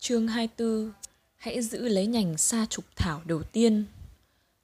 [0.00, 0.92] Chương 24
[1.36, 3.84] Hãy giữ lấy nhành sa trục thảo đầu tiên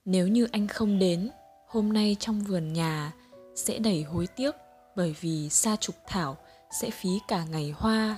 [0.05, 1.29] Nếu như anh không đến,
[1.67, 3.13] hôm nay trong vườn nhà
[3.55, 4.55] sẽ đầy hối tiếc
[4.95, 6.37] bởi vì sa trục thảo
[6.81, 8.17] sẽ phí cả ngày hoa.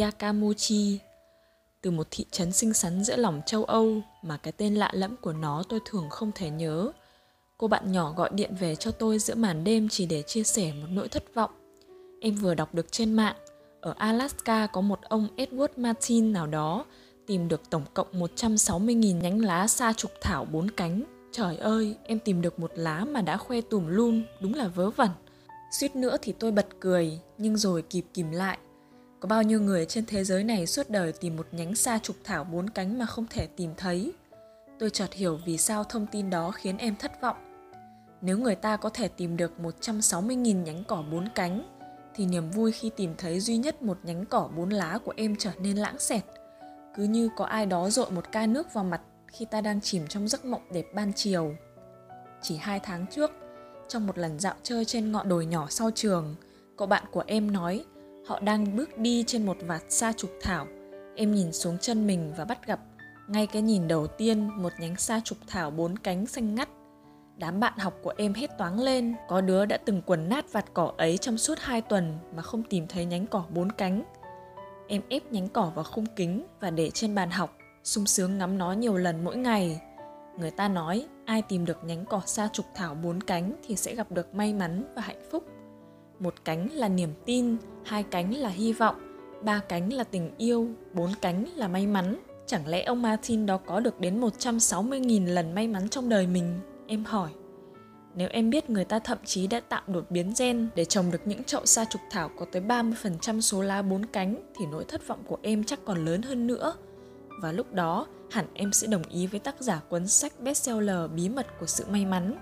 [0.00, 0.98] Yakamochi
[1.80, 5.16] Từ một thị trấn xinh xắn giữa lòng châu Âu mà cái tên lạ lẫm
[5.16, 6.92] của nó tôi thường không thể nhớ.
[7.58, 10.72] Cô bạn nhỏ gọi điện về cho tôi giữa màn đêm chỉ để chia sẻ
[10.72, 11.50] một nỗi thất vọng.
[12.20, 13.36] Em vừa đọc được trên mạng
[13.80, 16.84] ở Alaska có một ông Edward Martin nào đó
[17.26, 21.02] tìm được tổng cộng 160.000 nhánh lá sa trục thảo bốn cánh.
[21.32, 24.90] Trời ơi, em tìm được một lá mà đã khoe tùm luôn, đúng là vớ
[24.90, 25.10] vẩn.
[25.70, 28.58] Suýt nữa thì tôi bật cười, nhưng rồi kịp kìm lại.
[29.20, 32.16] Có bao nhiêu người trên thế giới này suốt đời tìm một nhánh sa trục
[32.24, 34.12] thảo bốn cánh mà không thể tìm thấy.
[34.78, 37.36] Tôi chợt hiểu vì sao thông tin đó khiến em thất vọng.
[38.20, 41.79] Nếu người ta có thể tìm được 160.000 nhánh cỏ bốn cánh,
[42.20, 45.36] thì niềm vui khi tìm thấy duy nhất một nhánh cỏ bốn lá của em
[45.36, 46.24] trở nên lãng xẹt.
[46.96, 50.06] Cứ như có ai đó dội một ca nước vào mặt khi ta đang chìm
[50.06, 51.54] trong giấc mộng đẹp ban chiều.
[52.42, 53.30] Chỉ hai tháng trước,
[53.88, 56.34] trong một lần dạo chơi trên ngọn đồi nhỏ sau trường,
[56.76, 57.84] cậu bạn của em nói
[58.26, 60.66] họ đang bước đi trên một vạt sa trục thảo.
[61.16, 62.80] Em nhìn xuống chân mình và bắt gặp
[63.28, 66.68] ngay cái nhìn đầu tiên một nhánh sa trục thảo bốn cánh xanh ngắt
[67.40, 70.64] Đám bạn học của em hết toáng lên, có đứa đã từng quần nát vạt
[70.74, 74.02] cỏ ấy trong suốt hai tuần mà không tìm thấy nhánh cỏ bốn cánh.
[74.88, 78.58] Em ép nhánh cỏ vào khung kính và để trên bàn học, sung sướng ngắm
[78.58, 79.80] nó nhiều lần mỗi ngày.
[80.38, 83.94] Người ta nói ai tìm được nhánh cỏ sa trục thảo bốn cánh thì sẽ
[83.94, 85.44] gặp được may mắn và hạnh phúc.
[86.18, 88.96] Một cánh là niềm tin, hai cánh là hy vọng,
[89.42, 92.16] ba cánh là tình yêu, bốn cánh là may mắn.
[92.46, 96.60] Chẳng lẽ ông Martin đó có được đến 160.000 lần may mắn trong đời mình?
[96.90, 97.30] Em hỏi.
[98.14, 101.20] Nếu em biết người ta thậm chí đã tạo đột biến gen để trồng được
[101.24, 105.08] những chậu sa trục thảo có tới 30% số lá bốn cánh thì nỗi thất
[105.08, 106.74] vọng của em chắc còn lớn hơn nữa.
[107.42, 111.28] Và lúc đó, hẳn em sẽ đồng ý với tác giả cuốn sách bestseller Bí
[111.28, 112.36] mật của sự may mắn.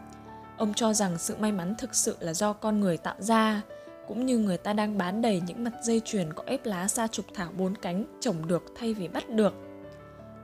[0.58, 3.62] Ông cho rằng sự may mắn thực sự là do con người tạo ra,
[4.06, 7.06] cũng như người ta đang bán đầy những mặt dây chuyền có ép lá sa
[7.06, 9.54] trục thảo bốn cánh trồng được thay vì bắt được.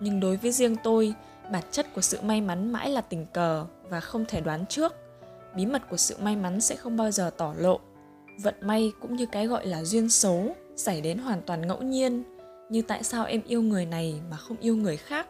[0.00, 1.14] Nhưng đối với riêng tôi,
[1.50, 4.94] bản chất của sự may mắn mãi là tình cờ và không thể đoán trước.
[5.56, 7.80] Bí mật của sự may mắn sẽ không bao giờ tỏ lộ.
[8.42, 12.22] Vận may cũng như cái gọi là duyên số xảy đến hoàn toàn ngẫu nhiên.
[12.70, 15.26] Như tại sao em yêu người này mà không yêu người khác?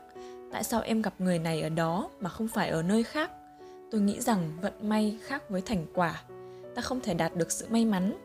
[0.53, 3.31] Tại sao em gặp người này ở đó mà không phải ở nơi khác?
[3.91, 6.23] Tôi nghĩ rằng vận may khác với thành quả.
[6.75, 8.17] Ta không thể đạt được sự may mắn.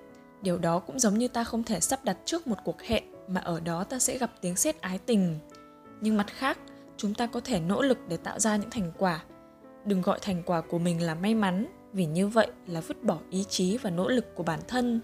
[0.41, 3.41] Điều đó cũng giống như ta không thể sắp đặt trước một cuộc hẹn mà
[3.41, 5.39] ở đó ta sẽ gặp tiếng sét ái tình.
[6.01, 6.57] Nhưng mặt khác
[6.99, 9.23] chúng ta có thể nỗ lực để tạo ra những thành quả
[9.85, 13.17] đừng gọi thành quả của mình là may mắn vì như vậy là vứt bỏ
[13.29, 15.01] ý chí và nỗ lực của bản thân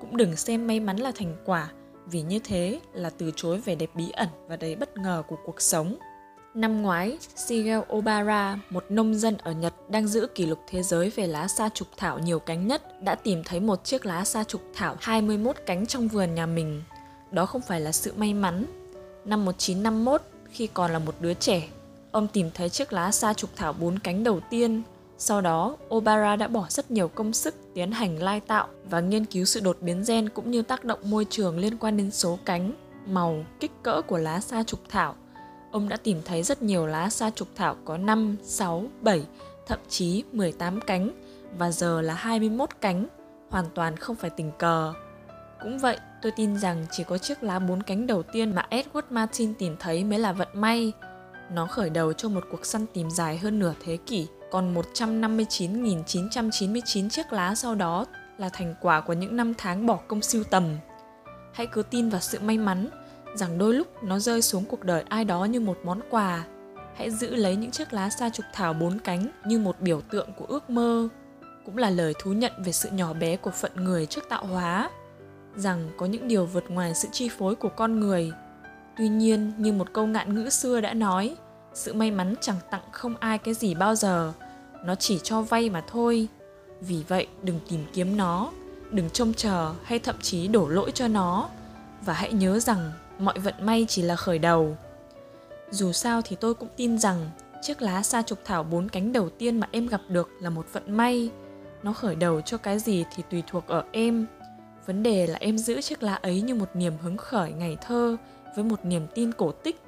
[0.00, 1.70] cũng đừng xem may mắn là thành quả
[2.06, 5.36] vì như thế là từ chối vẻ đẹp bí ẩn và đầy bất ngờ của
[5.44, 5.96] cuộc sống.
[6.54, 11.10] Năm ngoái, Shigeo Obara, một nông dân ở Nhật đang giữ kỷ lục thế giới
[11.10, 14.44] về lá sa trục thảo nhiều cánh nhất, đã tìm thấy một chiếc lá sa
[14.44, 16.82] trục thảo 21 cánh trong vườn nhà mình.
[17.30, 18.64] Đó không phải là sự may mắn.
[19.24, 21.68] Năm 1951, khi còn là một đứa trẻ,
[22.10, 24.82] ông tìm thấy chiếc lá sa trục thảo bốn cánh đầu tiên
[25.18, 29.24] sau đó, Obara đã bỏ rất nhiều công sức tiến hành lai tạo và nghiên
[29.24, 32.38] cứu sự đột biến gen cũng như tác động môi trường liên quan đến số
[32.44, 32.72] cánh,
[33.06, 35.14] màu, kích cỡ của lá sa trục thảo.
[35.70, 39.22] Ông đã tìm thấy rất nhiều lá sa trục thảo có 5, 6, 7,
[39.66, 41.10] thậm chí 18 cánh
[41.58, 43.06] và giờ là 21 cánh,
[43.50, 44.92] hoàn toàn không phải tình cờ.
[45.62, 49.02] Cũng vậy, tôi tin rằng chỉ có chiếc lá bốn cánh đầu tiên mà Edward
[49.10, 50.92] Martin tìm thấy mới là vận may.
[51.50, 57.08] Nó khởi đầu cho một cuộc săn tìm dài hơn nửa thế kỷ còn 159.999
[57.08, 58.06] chiếc lá sau đó
[58.38, 60.76] là thành quả của những năm tháng bỏ công siêu tầm.
[61.52, 62.88] Hãy cứ tin vào sự may mắn
[63.34, 66.44] rằng đôi lúc nó rơi xuống cuộc đời ai đó như một món quà.
[66.96, 70.28] Hãy giữ lấy những chiếc lá sa trục thảo bốn cánh như một biểu tượng
[70.36, 71.08] của ước mơ,
[71.66, 74.90] cũng là lời thú nhận về sự nhỏ bé của phận người trước tạo hóa,
[75.56, 78.32] rằng có những điều vượt ngoài sự chi phối của con người.
[78.96, 81.36] Tuy nhiên, như một câu ngạn ngữ xưa đã nói,
[81.74, 84.32] sự may mắn chẳng tặng không ai cái gì bao giờ.
[84.84, 86.28] Nó chỉ cho vay mà thôi.
[86.80, 88.50] Vì vậy đừng tìm kiếm nó
[88.90, 91.48] đừng trông chờ hay thậm chí đổ lỗi cho nó.
[92.04, 94.76] Và hãy nhớ rằng mọi vận may chỉ là khởi đầu.
[95.70, 97.30] Dù sao thì tôi cũng tin rằng
[97.62, 100.66] chiếc lá sa trục thảo bốn cánh đầu tiên mà em gặp được là một
[100.72, 101.30] vận may.
[101.82, 104.26] Nó khởi đầu cho cái gì thì tùy thuộc ở em
[104.86, 108.16] vấn đề là em giữ chiếc lá ấy như một niềm hứng khởi ngày thơ
[108.56, 109.80] với một niềm tin cổ tích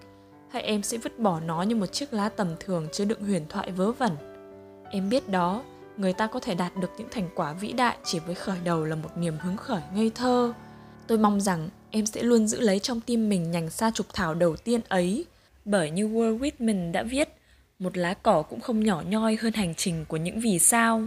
[0.50, 3.44] hay em sẽ vứt bỏ nó như một chiếc lá tầm thường chứa đựng huyền
[3.48, 4.12] thoại vớ vẩn.
[4.90, 5.62] Em biết đó,
[5.96, 8.84] người ta có thể đạt được những thành quả vĩ đại chỉ với khởi đầu
[8.84, 10.52] là một niềm hứng khởi ngây thơ.
[11.06, 14.34] Tôi mong rằng em sẽ luôn giữ lấy trong tim mình nhành sa trục thảo
[14.34, 15.24] đầu tiên ấy.
[15.64, 17.28] Bởi như Walt Whitman đã viết,
[17.78, 21.02] một lá cỏ cũng không nhỏ nhoi hơn hành trình của những vì sao.